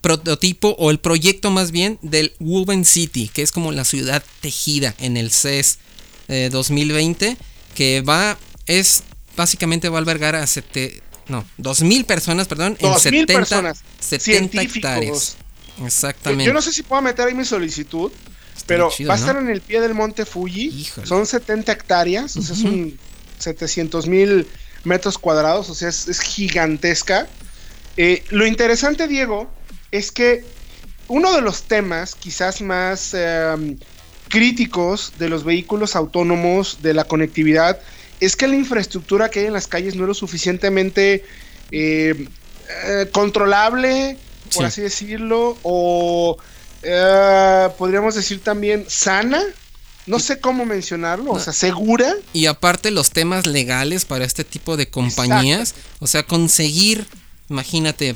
prototipo 0.00 0.76
o 0.78 0.90
el 0.90 0.98
proyecto 0.98 1.50
más 1.50 1.70
bien 1.70 1.98
del 2.02 2.34
Woven 2.38 2.84
City, 2.84 3.28
que 3.28 3.42
es 3.42 3.52
como 3.52 3.72
la 3.72 3.84
ciudad 3.84 4.22
tejida 4.40 4.94
en 4.98 5.16
el 5.16 5.30
CES 5.30 5.78
2020, 6.28 7.28
eh, 7.28 7.36
que 7.74 8.00
va, 8.02 8.38
es 8.66 9.02
básicamente 9.36 9.88
va 9.88 9.98
a 9.98 10.00
albergar 10.00 10.34
a 10.34 10.46
sete, 10.46 11.02
no, 11.28 11.44
2000 11.58 12.04
personas, 12.04 12.48
perdón, 12.48 12.76
en 12.80 12.98
70, 12.98 13.32
personas, 13.32 13.82
70 14.00 14.62
hectáreas. 14.62 15.36
Exactamente. 15.84 16.44
Yo 16.44 16.52
no 16.52 16.62
sé 16.62 16.72
si 16.72 16.82
puedo 16.82 17.02
meter 17.02 17.28
ahí 17.28 17.34
mi 17.34 17.44
solicitud, 17.44 18.10
pero 18.66 18.90
va 19.08 19.14
a 19.14 19.16
estar 19.16 19.36
en 19.36 19.48
el 19.48 19.60
pie 19.60 19.80
del 19.80 19.94
monte 19.94 20.24
Fuji. 20.24 20.88
Son 21.04 21.26
70 21.26 21.72
hectáreas, 21.72 22.36
o 22.36 22.42
sea, 22.42 22.56
son 22.56 22.98
700 23.38 24.06
mil 24.06 24.46
metros 24.84 25.18
cuadrados, 25.18 25.68
o 25.68 25.74
sea, 25.74 25.88
es, 25.88 26.20
gigantesca. 26.20 27.26
Eh, 27.96 28.24
lo 28.30 28.46
interesante, 28.46 29.08
Diego, 29.08 29.50
es 29.90 30.12
que 30.12 30.44
uno 31.08 31.34
de 31.34 31.42
los 31.42 31.62
temas 31.64 32.14
quizás 32.14 32.60
más 32.62 33.14
em, 33.14 33.78
críticos 34.28 35.12
de 35.18 35.28
los 35.28 35.44
vehículos 35.44 35.96
autónomos, 35.96 36.78
de 36.82 36.94
la 36.94 37.04
conectividad, 37.04 37.80
es 38.20 38.36
que 38.36 38.48
la 38.48 38.56
infraestructura 38.56 39.30
que 39.30 39.40
hay 39.40 39.46
en 39.46 39.52
las 39.52 39.66
calles 39.66 39.94
no 39.94 40.04
es 40.04 40.08
lo 40.08 40.14
suficientemente 40.14 41.24
eh, 41.70 42.28
eh, 42.86 43.08
controlable, 43.12 44.16
por 44.54 44.64
así 44.64 44.80
decirlo, 44.80 45.56
o 45.62 46.38
eh, 46.82 47.68
podríamos 47.78 48.14
decir 48.14 48.40
también 48.42 48.84
sana. 48.88 49.42
No 50.06 50.20
sé 50.20 50.38
cómo 50.38 50.64
mencionarlo, 50.64 51.32
o 51.32 51.40
sea, 51.40 51.52
segura. 51.52 52.14
Y 52.32 52.46
aparte 52.46 52.92
los 52.92 53.10
temas 53.10 53.44
legales 53.44 54.04
para 54.04 54.24
este 54.24 54.44
tipo 54.44 54.76
de 54.76 54.88
compañías, 54.88 55.74
o 55.98 56.06
sea, 56.06 56.22
conseguir, 56.22 57.06
imagínate, 57.50 58.14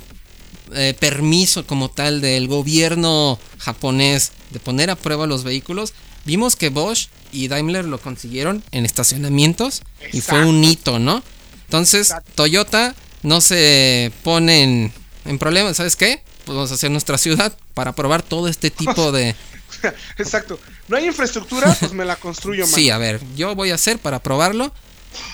permiso 0.98 1.66
como 1.66 1.90
tal 1.90 2.20
del 2.20 2.46
gobierno 2.46 3.38
japonés 3.58 4.32
de 4.50 4.60
poner 4.60 4.90
a 4.90 4.96
prueba 4.96 5.26
los 5.26 5.42
vehículos, 5.44 5.94
Vimos 6.24 6.56
que 6.56 6.68
Bosch 6.68 7.08
y 7.32 7.48
Daimler 7.48 7.84
lo 7.84 8.00
consiguieron 8.00 8.62
en 8.72 8.84
estacionamientos 8.84 9.82
y 10.12 10.20
fue 10.20 10.44
un 10.44 10.62
hito, 10.62 10.98
¿no? 10.98 11.22
Entonces, 11.64 12.12
Toyota 12.34 12.94
no 13.22 13.40
se 13.40 14.12
pone 14.22 14.92
en, 15.24 15.38
problemas, 15.38 15.76
¿sabes 15.76 15.96
qué? 15.96 16.22
Pues 16.44 16.56
vamos 16.56 16.70
a 16.72 16.74
hacer 16.74 16.90
nuestra 16.90 17.16
ciudad 17.16 17.56
para 17.74 17.94
probar 17.94 18.22
todo 18.22 18.48
este 18.48 18.70
tipo 18.70 19.12
de, 19.12 19.34
Exacto. 20.18 20.58
No 20.88 20.96
hay 20.96 21.06
infraestructura, 21.06 21.74
pues 21.78 21.92
me 21.92 22.04
la 22.04 22.16
construyo 22.16 22.66
más. 22.66 22.74
Sí, 22.74 22.90
a 22.90 22.98
ver, 22.98 23.20
yo 23.36 23.54
voy 23.54 23.70
a 23.70 23.76
hacer 23.76 23.98
para 23.98 24.18
probarlo 24.18 24.74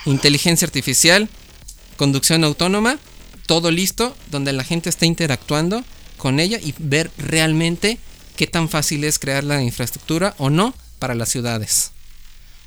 inteligencia 0.04 0.66
artificial, 0.66 1.28
conducción 1.96 2.44
autónoma, 2.44 2.98
todo 3.46 3.70
listo, 3.70 4.16
donde 4.30 4.52
la 4.52 4.64
gente 4.64 4.88
esté 4.88 5.06
interactuando 5.06 5.84
con 6.16 6.40
ella 6.40 6.58
y 6.60 6.74
ver 6.78 7.10
realmente 7.18 7.98
qué 8.36 8.46
tan 8.46 8.68
fácil 8.68 9.04
es 9.04 9.18
crear 9.18 9.44
la 9.44 9.62
infraestructura 9.62 10.34
o 10.38 10.50
no 10.50 10.74
para 10.98 11.14
las 11.14 11.28
ciudades. 11.28 11.92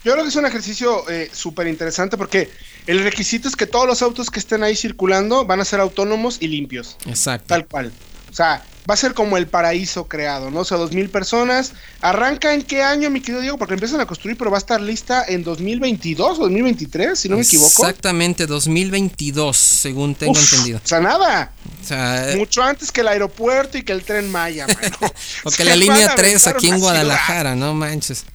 Yo 0.04 0.14
creo 0.14 0.24
que 0.24 0.30
es 0.30 0.36
un 0.36 0.46
ejercicio 0.46 1.10
eh, 1.10 1.30
súper 1.34 1.68
interesante 1.68 2.18
porque 2.18 2.50
el 2.88 3.04
requisito 3.04 3.50
es 3.50 3.56
que 3.56 3.68
todos 3.68 3.86
los 3.86 4.02
autos 4.02 4.30
que 4.30 4.40
estén 4.40 4.64
ahí 4.64 4.76
circulando 4.76 5.46
van 5.46 5.60
a 5.60 5.66
ser 5.66 5.82
autónomos 5.82 6.38
y 6.40 6.48
limpios. 6.48 6.96
Exacto. 7.06 7.48
Tal 7.48 7.68
cual. 7.68 7.92
O 8.32 8.34
sea, 8.34 8.64
va 8.90 8.96
a 8.96 8.98
ser 8.98 9.14
como 9.14 9.38
el 9.38 9.48
paraíso 9.48 10.08
creado, 10.08 10.50
¿no? 10.50 10.62
O 10.62 10.66
sea, 10.66 10.78
dos 10.78 10.94
mil 10.94 11.10
personas. 11.10 11.74
¿Arranca 12.02 12.54
en 12.54 12.64
qué 12.64 12.82
año, 12.82 13.10
mi 13.10 13.22
querido 13.22 13.42
Diego? 13.42 13.58
Porque 13.58 13.76
empiezan 13.76 14.02
a 14.02 14.08
construir, 14.08 14.36
pero 14.38 14.50
va 14.50 14.58
a 14.58 14.60
estar 14.60 14.82
lista 14.82 15.24
en 15.28 15.44
2022 15.44 16.40
o 16.40 16.42
2023, 16.42 17.20
si 17.20 17.30
no 17.30 17.38
me 17.38 17.44
equivoco. 17.44 17.84
Exactamente, 17.84 18.48
2022, 18.48 19.56
según 19.56 20.16
tengo 20.16 20.38
entendido. 20.38 20.82
O 20.84 20.88
sea, 20.88 21.00
nada. 21.00 21.52
O 21.82 21.86
sea, 21.86 22.34
Mucho 22.36 22.64
antes 22.64 22.92
que 22.92 23.02
el 23.02 23.10
aeropuerto 23.10 23.78
y 23.78 23.84
que 23.84 23.94
el 23.94 24.04
tren 24.04 24.32
Maya, 24.32 24.66
mano. 24.66 24.98
o 25.44 25.52
que 25.52 25.64
la 25.64 25.76
línea 25.76 26.16
3 26.16 26.48
aquí 26.48 26.70
en 26.70 26.80
Guadalajara, 26.80 27.56
no 27.56 27.76
manches. 27.76 28.26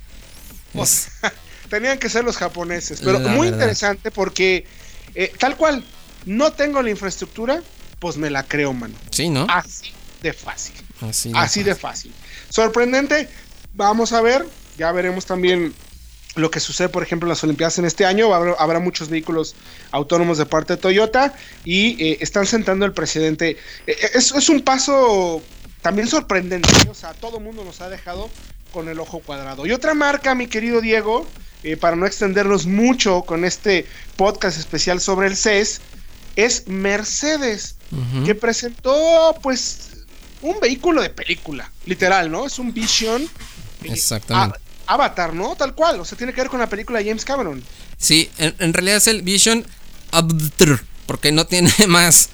tenían 1.69 1.99
que 1.99 2.09
ser 2.09 2.25
los 2.25 2.37
japoneses. 2.37 3.01
Pero 3.03 3.19
muy 3.19 3.49
interesante 3.49 4.13
porque, 4.13 4.67
eh, 5.17 5.33
tal 5.39 5.57
cual, 5.57 5.85
no 6.27 6.53
tengo 6.53 6.81
la 6.81 6.91
infraestructura, 6.91 7.61
pues 7.99 8.17
me 8.17 8.31
la 8.31 8.45
creo, 8.45 8.73
mano. 8.73 8.95
Sí, 9.11 9.29
¿no? 9.29 9.47
Así 9.49 9.93
de 10.25 10.33
fácil. 10.33 10.75
Así 11.35 11.63
de, 11.63 11.75
fácil. 11.75 12.13
Sorprendente. 12.49 13.29
Vamos 13.75 14.13
a 14.13 14.23
ver. 14.23 14.47
Ya 14.79 14.91
veremos 14.91 15.27
también 15.27 15.75
lo 16.35 16.51
que 16.51 16.61
sucede, 16.61 16.89
por 16.89 17.03
ejemplo, 17.03 17.27
en 17.27 17.31
las 17.31 17.45
Olimpiadas 17.45 17.79
en 17.79 17.85
este 17.85 18.07
año. 18.07 18.35
Habrá, 18.35 18.81
muchos 18.81 19.11
vehículos 19.11 19.55
autónomos 19.91 20.39
de 20.39 20.47
parte 20.47 20.73
de 20.73 20.77
Toyota 20.79 21.35
y 21.65 22.03
eh, 22.03 22.19
están 22.23 22.47
sentando 22.47 22.87
el 22.87 22.93
presidente. 22.93 23.51
Eh, 23.51 23.57
eh, 23.87 24.11
es, 24.15 24.33
es, 24.33 24.49
un 24.49 24.63
paso 24.63 25.43
también 25.83 26.09
sorprendente. 26.09 26.69
O 26.91 26.95
sea, 26.95 27.13
todo 27.13 27.37
el 27.37 27.45
mundo 27.45 27.63
nos 27.63 27.83
ha 27.83 27.91
dejado 27.91 28.31
con 28.73 28.89
el 28.89 28.99
ojo 28.99 29.21
cuadrado. 29.21 29.67
Y 29.67 29.73
otra 29.73 29.93
marca, 29.93 30.35
mi 30.35 30.47
querido 30.47 30.81
Diego, 30.81 31.27
para 31.81 31.97
no 31.97 32.07
extendernos 32.07 32.67
mucho 32.67 33.23
con 33.23 33.45
este 33.45 33.87
podcast 34.17 34.59
especial 34.59 35.01
sobre 35.01 35.29
el 35.29 35.37
CES, 35.37 35.83
es 36.35 36.67
Mercedes 36.67 37.77
que 38.25 38.35
presentó 38.35 39.39
pues 39.43 39.94
un 40.45 40.61
vehículo 40.61 41.01
de 41.01 41.09
película, 41.09 41.71
literal, 41.87 42.31
¿no? 42.31 42.47
Es 42.47 42.59
un 42.59 42.73
Vision. 42.73 43.27
Avatar, 44.87 45.35
¿no? 45.35 45.57
Tal 45.57 45.75
cual, 45.75 45.99
o 46.01 46.05
sea, 46.05 46.19
tiene 46.19 46.35
que 46.35 46.43
ver 46.43 46.51
con 46.51 46.61
la 46.61 46.69
película 46.69 46.99
de 46.99 47.07
James 47.07 47.25
Cameron. 47.25 47.65
Sí, 47.97 48.29
en, 48.37 48.75
realidad 48.75 48.99
es 48.99 49.07
el 49.07 49.23
Vision 49.23 49.67
Avatar, 50.13 50.85
porque 51.07 51.33
no 51.33 51.47
tiene 51.47 51.73
más. 51.89 52.29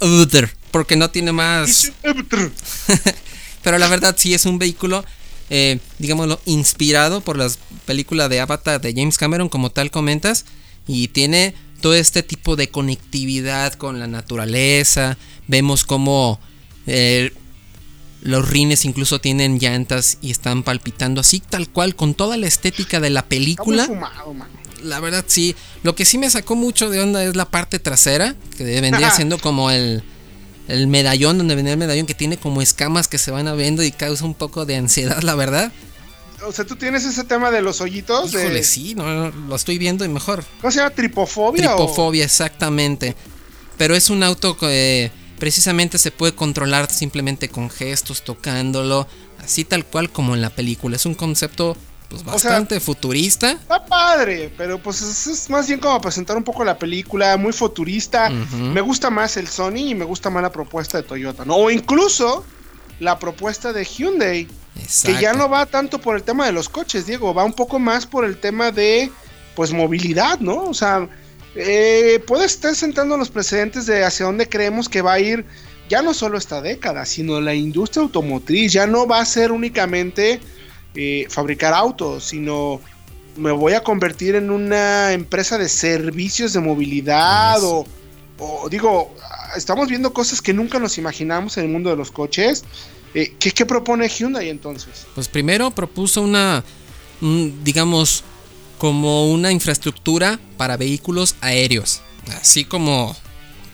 Avatar, 0.00 0.50
porque 0.70 0.94
no 0.94 1.10
tiene 1.10 1.32
más. 1.32 1.92
Pero 3.62 3.78
la 3.78 3.88
verdad 3.88 4.14
sí 4.16 4.32
es 4.32 4.46
un 4.46 4.60
vehículo, 4.60 5.04
eh, 5.50 5.80
digámoslo, 5.98 6.40
inspirado 6.44 7.22
por 7.22 7.36
las 7.36 7.58
películas 7.86 8.30
de 8.30 8.38
Avatar 8.38 8.80
de 8.80 8.94
James 8.94 9.18
Cameron, 9.18 9.48
como 9.48 9.70
tal 9.70 9.90
comentas, 9.90 10.44
y 10.86 11.08
tiene 11.08 11.56
todo 11.80 11.94
este 11.94 12.22
tipo 12.22 12.54
de 12.54 12.70
conectividad 12.70 13.74
con 13.74 13.98
la 13.98 14.06
naturaleza. 14.06 15.18
Vemos 15.48 15.82
cómo 15.82 16.38
eh, 16.86 17.32
los 18.22 18.48
rines 18.48 18.84
incluso 18.84 19.20
tienen 19.20 19.58
llantas 19.58 20.18
y 20.20 20.30
están 20.30 20.62
palpitando 20.62 21.20
así 21.20 21.40
tal 21.40 21.68
cual 21.68 21.94
con 21.94 22.14
toda 22.14 22.36
la 22.36 22.46
estética 22.46 23.00
de 23.00 23.10
la 23.10 23.24
película. 23.24 23.88
La 24.82 25.00
verdad 25.00 25.24
sí. 25.26 25.54
Lo 25.82 25.94
que 25.94 26.04
sí 26.04 26.18
me 26.18 26.28
sacó 26.28 26.56
mucho 26.56 26.90
de 26.90 27.00
onda 27.00 27.22
es 27.24 27.36
la 27.36 27.46
parte 27.46 27.78
trasera, 27.78 28.34
que 28.56 28.80
vendría 28.80 29.10
siendo 29.16 29.38
como 29.38 29.70
el, 29.70 30.02
el 30.68 30.86
medallón, 30.86 31.38
donde 31.38 31.54
venía 31.54 31.72
el 31.72 31.78
medallón, 31.78 32.06
que 32.06 32.14
tiene 32.14 32.36
como 32.36 32.62
escamas 32.62 33.08
que 33.08 33.18
se 33.18 33.30
van 33.30 33.48
abriendo 33.48 33.82
y 33.82 33.92
causa 33.92 34.24
un 34.24 34.34
poco 34.34 34.66
de 34.66 34.76
ansiedad, 34.76 35.22
la 35.22 35.34
verdad. 35.34 35.72
O 36.44 36.52
sea, 36.52 36.64
tú 36.64 36.76
tienes 36.76 37.04
ese 37.04 37.24
tema 37.24 37.50
de 37.50 37.62
los 37.62 37.80
hoyitos. 37.80 38.34
Híjole, 38.34 38.62
sí, 38.62 38.94
no, 38.94 39.30
lo 39.30 39.56
estoy 39.56 39.78
viendo 39.78 40.04
y 40.04 40.08
mejor. 40.08 40.44
¿Cómo 40.60 40.70
se 40.70 40.78
llama? 40.78 40.90
¿Tripofobia? 40.90 41.68
Tripofobia, 41.68 42.24
exactamente. 42.24 43.16
Pero 43.78 43.94
es 43.94 44.10
un 44.10 44.22
auto 44.22 44.56
que 44.56 45.10
precisamente 45.38 45.98
se 45.98 46.10
puede 46.10 46.34
controlar 46.34 46.90
simplemente 46.90 47.48
con 47.48 47.70
gestos, 47.70 48.22
tocándolo, 48.22 49.06
así 49.42 49.64
tal 49.64 49.84
cual 49.84 50.10
como 50.10 50.34
en 50.34 50.42
la 50.42 50.50
película. 50.50 50.96
Es 50.96 51.06
un 51.06 51.14
concepto 51.14 51.76
pues 52.08 52.24
bastante 52.24 52.78
futurista. 52.80 53.52
Está 53.52 53.84
padre, 53.84 54.52
pero 54.56 54.78
pues 54.78 55.02
es, 55.02 55.50
más 55.50 55.66
bien 55.66 55.80
como 55.80 56.00
presentar 56.00 56.36
un 56.36 56.44
poco 56.44 56.64
la 56.64 56.78
película, 56.78 57.36
muy 57.36 57.52
futurista. 57.52 58.30
Me 58.30 58.80
gusta 58.80 59.10
más 59.10 59.36
el 59.36 59.48
Sony 59.48 59.88
y 59.88 59.94
me 59.94 60.04
gusta 60.04 60.30
más 60.30 60.42
la 60.42 60.52
propuesta 60.52 60.98
de 60.98 61.04
Toyota, 61.04 61.44
¿no? 61.44 61.56
O 61.56 61.70
incluso 61.70 62.44
la 63.00 63.18
propuesta 63.18 63.72
de 63.72 63.84
Hyundai. 63.84 64.48
Que 65.04 65.14
ya 65.18 65.32
no 65.32 65.48
va 65.48 65.64
tanto 65.64 65.98
por 66.00 66.16
el 66.16 66.22
tema 66.22 66.44
de 66.44 66.52
los 66.52 66.68
coches, 66.68 67.06
Diego, 67.06 67.32
va 67.32 67.44
un 67.44 67.54
poco 67.54 67.78
más 67.78 68.04
por 68.06 68.26
el 68.26 68.38
tema 68.38 68.70
de 68.70 69.10
pues 69.54 69.72
movilidad, 69.72 70.38
¿no? 70.40 70.64
O 70.64 70.74
sea, 70.74 71.08
eh, 71.56 72.22
puede 72.26 72.44
estar 72.44 72.74
sentando 72.74 73.16
los 73.16 73.30
precedentes 73.30 73.86
de 73.86 74.04
hacia 74.04 74.26
dónde 74.26 74.48
creemos 74.48 74.88
que 74.88 75.00
va 75.00 75.14
a 75.14 75.20
ir 75.20 75.44
ya 75.88 76.02
no 76.02 76.12
solo 76.12 76.36
esta 76.36 76.60
década, 76.60 77.06
sino 77.06 77.40
la 77.40 77.54
industria 77.54 78.02
automotriz. 78.02 78.72
Ya 78.72 78.86
no 78.86 79.06
va 79.06 79.20
a 79.20 79.24
ser 79.24 79.52
únicamente 79.52 80.40
eh, 80.94 81.26
fabricar 81.30 81.72
autos, 81.72 82.24
sino 82.24 82.80
me 83.36 83.52
voy 83.52 83.74
a 83.74 83.82
convertir 83.82 84.34
en 84.34 84.50
una 84.50 85.12
empresa 85.12 85.58
de 85.58 85.68
servicios 85.68 86.52
de 86.52 86.60
movilidad 86.60 87.58
o, 87.62 87.86
digo, 88.70 89.14
estamos 89.56 89.88
viendo 89.88 90.12
cosas 90.12 90.42
que 90.42 90.52
nunca 90.52 90.78
nos 90.78 90.98
imaginamos 90.98 91.56
en 91.56 91.64
el 91.64 91.70
mundo 91.70 91.90
de 91.90 91.96
los 91.96 92.10
coches. 92.10 92.64
Eh, 93.14 93.34
¿qué, 93.38 93.64
propone 93.64 94.08
Hyundai 94.08 94.50
entonces? 94.50 95.06
Pues 95.14 95.28
primero 95.28 95.70
propuso 95.70 96.20
una, 96.20 96.64
digamos, 97.62 98.24
como 98.78 99.30
una 99.30 99.52
infraestructura 99.52 100.38
para 100.56 100.76
vehículos 100.76 101.36
aéreos. 101.40 102.00
Así 102.40 102.64
como, 102.64 103.16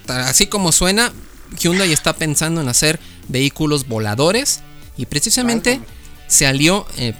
así 0.06 0.46
como 0.46 0.72
suena, 0.72 1.12
Hyundai 1.58 1.92
está 1.92 2.12
pensando 2.14 2.60
en 2.60 2.68
hacer 2.68 3.00
vehículos 3.28 3.88
voladores 3.88 4.60
y 4.96 5.06
precisamente 5.06 5.80
se 6.26 6.46
alió 6.46 6.86
eh, 6.96 7.14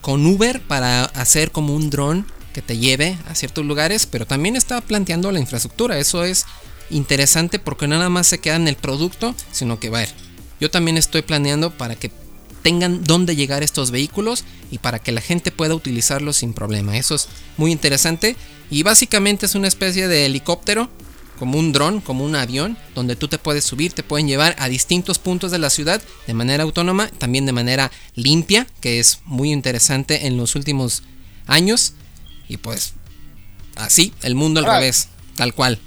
con 0.00 0.24
Uber 0.26 0.60
para 0.60 1.04
hacer 1.04 1.50
como 1.50 1.74
un 1.74 1.90
dron 1.90 2.26
que 2.52 2.62
te 2.62 2.78
lleve 2.78 3.16
a 3.28 3.34
ciertos 3.34 3.64
lugares, 3.64 4.06
pero 4.06 4.26
también 4.26 4.56
está 4.56 4.80
planteando 4.80 5.30
la 5.30 5.40
infraestructura. 5.40 5.98
Eso 5.98 6.24
es 6.24 6.46
interesante 6.90 7.58
porque 7.58 7.86
no 7.86 7.96
nada 7.96 8.10
más 8.10 8.26
se 8.26 8.38
queda 8.38 8.56
en 8.56 8.68
el 8.68 8.76
producto, 8.76 9.34
sino 9.52 9.78
que 9.78 9.90
va 9.90 9.98
a 9.98 10.02
ver. 10.02 10.14
Yo 10.60 10.70
también 10.70 10.96
estoy 10.96 11.22
planeando 11.22 11.70
para 11.70 11.94
que 11.94 12.10
tengan 12.62 13.04
dónde 13.04 13.36
llegar 13.36 13.62
estos 13.62 13.90
vehículos 13.90 14.44
y 14.70 14.78
para 14.78 14.98
que 14.98 15.12
la 15.12 15.20
gente 15.20 15.50
pueda 15.50 15.74
utilizarlos 15.74 16.38
sin 16.38 16.52
problema. 16.52 16.96
Eso 16.96 17.14
es 17.14 17.28
muy 17.56 17.72
interesante 17.72 18.36
y 18.70 18.82
básicamente 18.82 19.46
es 19.46 19.54
una 19.54 19.68
especie 19.68 20.08
de 20.08 20.26
helicóptero, 20.26 20.90
como 21.38 21.58
un 21.58 21.72
dron, 21.72 22.00
como 22.00 22.24
un 22.24 22.36
avión, 22.36 22.76
donde 22.94 23.16
tú 23.16 23.26
te 23.26 23.38
puedes 23.38 23.64
subir, 23.64 23.92
te 23.92 24.02
pueden 24.02 24.28
llevar 24.28 24.54
a 24.58 24.68
distintos 24.68 25.18
puntos 25.18 25.50
de 25.50 25.58
la 25.58 25.70
ciudad 25.70 26.02
de 26.26 26.34
manera 26.34 26.64
autónoma, 26.64 27.08
también 27.08 27.46
de 27.46 27.52
manera 27.52 27.90
limpia, 28.14 28.66
que 28.80 29.00
es 29.00 29.20
muy 29.24 29.50
interesante 29.50 30.26
en 30.26 30.36
los 30.36 30.54
últimos 30.54 31.02
años. 31.46 31.94
Y 32.46 32.58
pues 32.58 32.92
así, 33.76 34.12
el 34.22 34.34
mundo 34.34 34.60
al 34.60 34.66
ah. 34.66 34.78
revés, 34.78 35.08
tal 35.34 35.54
cual. 35.54 35.78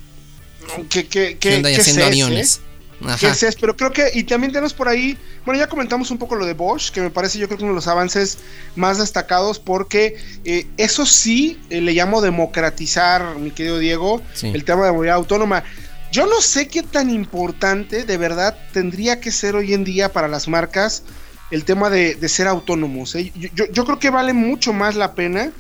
¿Qué, 0.90 1.06
qué, 1.06 1.38
qué, 1.40 1.56
haciendo 1.78 2.06
aviones. 2.06 2.62
Eh? 3.10 3.48
es, 3.48 3.56
pero 3.56 3.76
creo 3.76 3.92
que, 3.92 4.12
y 4.14 4.24
también 4.24 4.52
tenemos 4.52 4.74
por 4.74 4.88
ahí, 4.88 5.18
bueno, 5.46 5.60
ya 5.60 5.68
comentamos 5.68 6.12
un 6.12 6.18
poco 6.18 6.36
lo 6.36 6.46
de 6.46 6.54
Bosch, 6.54 6.92
que 6.92 7.02
me 7.02 7.10
parece 7.10 7.38
yo 7.38 7.48
creo 7.48 7.58
que 7.58 7.64
uno 7.64 7.74
de 7.74 7.78
los 7.78 7.88
avances 7.88 8.38
más 8.76 8.98
destacados, 8.98 9.60
porque 9.60 10.18
eh, 10.46 10.68
eso 10.78 11.06
sí 11.06 11.60
eh, 11.70 11.82
le 11.82 11.94
llamo 11.94 12.22
democratizar, 12.22 13.38
mi 13.38 13.52
querido 13.52 13.78
Diego, 13.78 14.22
el 14.42 14.64
tema 14.64 14.86
de 14.86 14.92
movilidad 14.92 15.18
autónoma. 15.18 15.64
Yo 16.12 16.28
no 16.28 16.42
sé 16.42 16.68
qué 16.68 16.84
tan 16.84 17.10
importante 17.10 18.04
de 18.04 18.18
verdad 18.18 18.58
tendría 18.72 19.20
que 19.20 19.32
ser 19.32 19.56
hoy 19.56 19.74
en 19.74 19.84
día 19.84 20.12
para 20.14 20.28
las 20.28 20.48
marcas 20.48 21.04
el 21.50 21.66
tema 21.66 21.90
de, 21.90 22.16
ser 22.30 22.48
autónomos. 22.48 23.16
¿eh? 23.16 23.32
Yo, 23.36 23.86
creo 23.86 24.00
que 24.00 24.10
vale 24.10 24.34
mucho 24.34 24.74
más 24.74 24.96
la 24.96 25.14
pena, 25.14 25.52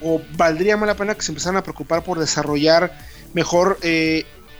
o 0.00 0.20
valdría 0.36 0.76
más 0.76 0.86
la 0.86 0.96
pena 0.96 1.14
que 1.14 1.22
se 1.22 1.32
empezaran 1.32 1.56
a 1.56 1.62
preocupar 1.62 2.04
por 2.04 2.18
desarrollar 2.18 2.92
mejor 3.34 3.78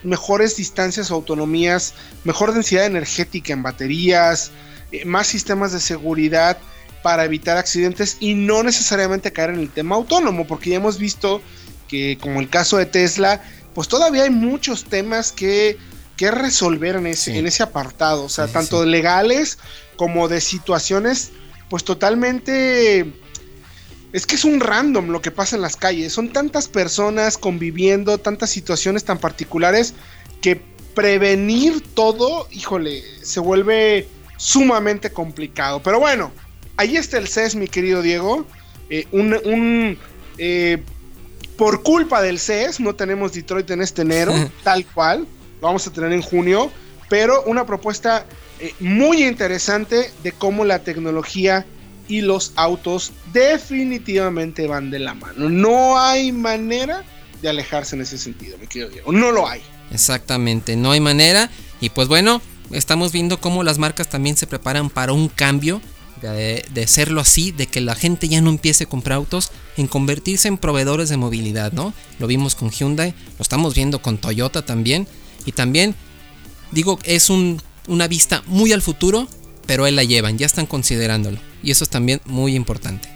mejores 0.03 0.57
distancias 0.57 1.11
o 1.11 1.15
autonomías, 1.15 1.95
mejor 2.25 2.53
densidad 2.53 2.87
energética 2.87 3.53
en 3.53 3.63
baterías, 3.63 4.51
eh, 4.93 5.05
más 5.05 5.27
sistemas 5.27 5.73
de 5.73 5.81
seguridad 5.81 6.59
para 7.03 7.25
evitar 7.25 7.57
accidentes 7.57 8.17
y 8.21 8.35
no 8.35 8.63
necesariamente 8.63 9.33
caer 9.33 9.51
en 9.51 9.61
el 9.61 9.71
tema 9.71 9.97
autónomo, 9.97 10.47
porque 10.47 10.71
ya 10.71 10.77
hemos 10.77 10.99
visto 10.99 11.43
que 11.89 12.19
como 12.21 12.41
el 12.41 12.49
caso 12.49 12.77
de 12.77 12.87
Tesla, 12.87 13.43
pues 13.75 13.89
todavía 13.89 14.25
hay 14.25 14.31
muchos 14.31 14.85
temas 14.85 15.33
que, 15.33 15.79
que 16.17 16.31
resolver 16.31 16.97
en 16.97 17.07
ese, 17.07 17.39
en 17.39 17.47
ese 17.47 17.63
apartado, 17.63 18.25
o 18.25 18.29
sea, 18.29 18.49
tanto 18.49 18.85
legales 18.85 19.59
como 19.97 20.29
de 20.29 20.41
situaciones 20.41 21.33
pues 21.69 21.85
totalmente... 21.85 23.13
Es 24.13 24.27
que 24.27 24.37
es 24.37 24.45
un 24.45 24.61
random 24.61 25.09
lo 25.09 25.21
que 25.21 25.31
pasa 25.31 25.57
en 25.57 25.63
las 25.63 25.77
calles. 25.77 26.13
Son 26.13 26.33
tantas 26.33 26.69
personas 26.69 27.37
conviviendo, 27.37 28.19
tantas 28.19 28.51
situaciones 28.51 29.05
tan 29.05 29.19
particulares 29.19 29.95
que 30.41 30.61
prevenir 30.95 31.83
todo, 31.95 32.49
híjole, 32.51 33.05
se 33.23 33.41
vuelve 33.41 34.09
sumamente 34.37 35.11
complicado. 35.11 35.83
Pero 35.83 36.01
bueno, 36.01 36.33
ahí 36.77 36.97
está 36.97 37.19
el 37.19 37.29
CES, 37.29 37.55
mi 37.55 37.69
querido 37.69 38.03
Diego. 38.03 38.47
Eh, 38.89 39.07
un, 39.13 39.99
eh, 40.39 40.83
por 41.57 41.83
culpa 41.83 42.23
del 42.23 42.39
CES, 42.39 42.81
no 42.81 42.95
tenemos 42.95 43.35
Detroit 43.35 43.71
en 43.71 43.83
este 43.83 44.03
enero, 44.03 44.33
tal 44.65 44.87
cual. 44.87 45.27
Lo 45.61 45.67
vamos 45.67 45.87
a 45.87 45.93
tener 45.93 46.13
en 46.13 46.23
junio. 46.23 46.71
Pero 47.09 47.43
una 47.45 47.67
propuesta 47.67 48.27
eh, 48.61 48.75
muy 48.81 49.25
interesante 49.25 50.11
de 50.23 50.33
cómo 50.33 50.65
la 50.65 50.81
tecnología 50.81 51.67
y 52.09 52.23
los 52.23 52.53
autos 52.57 53.13
definitivamente 53.33 54.67
van 54.67 54.91
de 54.91 54.99
la 54.99 55.15
mano. 55.15 55.49
No 55.49 56.01
hay 56.01 56.33
manera 56.33 57.05
de 57.43 57.49
alejarse 57.49 57.95
en 57.95 58.03
ese 58.03 58.19
sentido, 58.19 58.59
mi 58.59 58.67
querido 58.67 58.91
Diego. 58.91 59.13
No 59.13 59.31
lo 59.31 59.47
hay. 59.47 59.61
Exactamente, 59.91 60.77
no 60.77 60.91
hay 60.91 61.01
manera. 61.01 61.51
Y 61.81 61.91
pues 61.91 62.09
bueno, 62.09 62.43
estamos 62.73 63.13
viendo 63.13 63.41
cómo 63.41 63.63
las 63.63 63.79
marcas 63.79 64.09
también 64.09 64.37
se 64.37 64.47
preparan 64.47 64.91
para 64.91 65.13
un 65.13 65.29
cambio 65.29 65.81
de, 66.23 66.65
de, 66.73 66.87
serlo 66.89 67.21
así, 67.21 67.53
de 67.53 67.69
que 67.69 67.81
la 67.81 67.95
gente 67.95 68.29
ya 68.29 68.41
no 68.41 68.51
empiece 68.51 68.85
a 68.85 68.89
comprar 68.89 69.17
autos, 69.17 69.53
en 69.77 69.87
convertirse 69.87 70.49
en 70.49 70.59
proveedores 70.59 71.09
de 71.09 71.17
movilidad, 71.17 71.73
¿no? 71.73 71.95
Lo 72.19 72.27
vimos 72.27 72.57
con 72.57 72.71
Hyundai, 72.71 73.15
lo 73.39 73.43
estamos 73.43 73.75
viendo 73.75 74.03
con 74.03 74.19
Toyota 74.19 74.65
también. 74.65 75.07
Y 75.47 75.53
también, 75.53 75.95
digo, 76.73 76.99
es 77.05 77.31
un, 77.31 77.63
una 77.87 78.09
vista 78.09 78.43
muy 78.47 78.73
al 78.73 78.83
futuro, 78.83 79.29
pero 79.69 79.87
él 79.87 79.97
la 79.97 80.03
llevan, 80.03 80.39
ya 80.39 80.47
están 80.47 80.65
considerándolo. 80.65 81.39
Y 81.63 81.71
eso 81.71 81.85
es 81.85 81.91
también 81.91 82.23
muy 82.25 82.57
importante. 82.57 83.07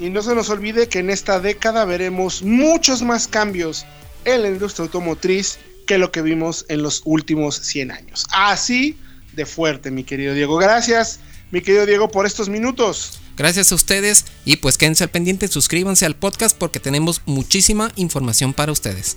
Y 0.00 0.10
no 0.10 0.22
se 0.22 0.34
nos 0.34 0.50
olvide 0.50 0.88
que 0.88 0.98
en 0.98 1.08
esta 1.08 1.38
década 1.38 1.84
veremos 1.84 2.42
muchos 2.42 3.02
más 3.02 3.28
cambios 3.28 3.86
en 4.24 4.42
la 4.42 4.48
industria 4.48 4.86
automotriz 4.86 5.60
que 5.86 5.98
lo 5.98 6.10
que 6.10 6.20
vimos 6.20 6.66
en 6.68 6.82
los 6.82 7.02
últimos 7.04 7.54
100 7.54 7.92
años. 7.92 8.26
Así 8.32 8.98
de 9.34 9.46
fuerte, 9.46 9.92
mi 9.92 10.02
querido 10.02 10.34
Diego. 10.34 10.56
Gracias, 10.56 11.20
mi 11.52 11.60
querido 11.60 11.86
Diego, 11.86 12.10
por 12.10 12.26
estos 12.26 12.48
minutos. 12.48 13.20
Gracias 13.36 13.70
a 13.70 13.76
ustedes 13.76 14.24
y 14.44 14.56
pues 14.56 14.78
quédense 14.78 15.04
al 15.04 15.10
pendiente, 15.10 15.46
suscríbanse 15.46 16.06
al 16.06 16.16
podcast 16.16 16.58
porque 16.58 16.80
tenemos 16.80 17.22
muchísima 17.24 17.92
información 17.94 18.52
para 18.52 18.72
ustedes. 18.72 19.16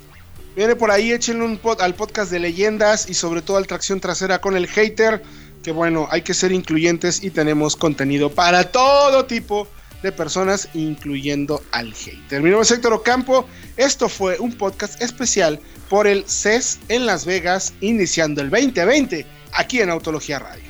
Viene 0.56 0.76
por 0.76 0.92
ahí, 0.92 1.12
échenle 1.12 1.44
un 1.44 1.58
pod 1.58 1.82
al 1.82 1.96
podcast 1.96 2.32
de 2.32 2.40
leyendas 2.40 3.10
y 3.10 3.16
sobre 3.16 3.42
todo 3.42 3.58
al 3.58 3.66
tracción 3.66 4.00
trasera 4.00 4.40
con 4.40 4.56
el 4.56 4.68
hater 4.68 5.24
que 5.64 5.72
bueno, 5.72 6.08
hay 6.12 6.22
que 6.22 6.34
ser 6.34 6.52
incluyentes 6.52 7.24
y 7.24 7.32
tenemos 7.32 7.76
contenido 7.76 8.30
para 8.30 8.72
todo 8.72 9.26
tipo 9.26 9.68
de 10.04 10.12
personas, 10.12 10.68
incluyendo 10.74 11.64
al 11.72 11.94
hater. 11.94 12.42
Mi 12.42 12.50
nombre 12.50 12.66
es 12.66 12.72
Héctor 12.72 12.94
Ocampo, 12.94 13.48
esto 13.78 14.10
fue 14.10 14.38
un 14.38 14.54
podcast 14.54 15.02
especial 15.02 15.60
por 15.90 16.06
el 16.06 16.26
CES 16.28 16.80
en 16.90 17.06
Las 17.06 17.26
Vegas, 17.26 17.74
iniciando 17.80 18.42
el 18.42 18.50
2020, 18.50 19.26
aquí 19.54 19.80
en 19.80 19.90
Autología 19.90 20.40
Radio. 20.40 20.64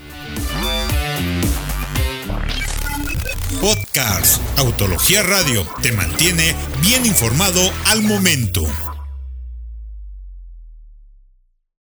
Podcast 3.60 4.42
Autología 4.60 5.24
Radio 5.24 5.66
te 5.82 5.92
mantiene 5.94 6.56
bien 6.82 7.06
informado 7.06 7.62
al 7.86 8.04
momento. 8.04 8.62